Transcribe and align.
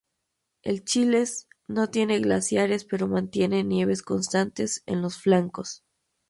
El 0.63 0.83
Chiles 0.83 1.47
no 1.67 1.91
tiene 1.91 2.17
glaciares 2.19 2.85
pero 2.85 3.07
mantiene 3.07 3.63
nieves 3.63 4.01
constantes 4.01 4.81
en 4.87 5.03
los 5.03 5.21
flancos. 5.21 5.83